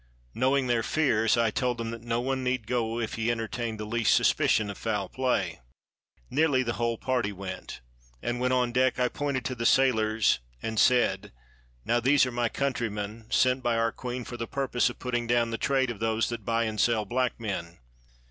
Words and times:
Knowing 0.33 0.65
their 0.65 0.81
fears, 0.81 1.37
I 1.37 1.51
told 1.51 1.77
them 1.77 1.91
that 1.91 2.01
no 2.01 2.19
one 2.19 2.43
need 2.43 2.65
go 2.65 2.99
if 2.99 3.13
he 3.13 3.29
entertained 3.29 3.79
the 3.79 3.85
least 3.85 4.15
suspicion 4.15 4.71
of 4.71 4.77
foul 4.79 5.07
play. 5.09 5.59
Nearly 6.27 6.63
the 6.63 6.73
whole 6.73 6.97
party 6.97 7.31
went; 7.31 7.81
and 8.19 8.39
when 8.39 8.51
on 8.51 8.71
deck, 8.71 8.97
I 8.97 9.09
pointed 9.09 9.45
to 9.45 9.53
the 9.53 9.63
sailors 9.63 10.39
and 10.59 10.79
said, 10.79 11.31
"Now, 11.85 11.99
these 11.99 12.25
are 12.25 12.29
all 12.29 12.33
my 12.35 12.49
countrymen, 12.49 13.27
sent 13.29 13.61
by 13.61 13.77
our 13.77 13.91
queen 13.91 14.23
for 14.25 14.37
the 14.37 14.47
purpose 14.47 14.89
of 14.89 14.97
putting 14.97 15.27
down 15.27 15.51
the 15.51 15.59
3S6 15.59 15.61
THE 15.61 15.65
MOUNTAIN 15.65 15.67
WITH 15.67 15.69
SEVERAL 15.69 15.85
CAVES 15.85 15.87
trade 15.87 15.91
of 15.91 15.99
those 15.99 16.29
that 16.29 16.45
buy 16.45 16.63
and 16.63 16.81
sell 16.81 17.05
black 17.05 17.39
men." 17.39 17.77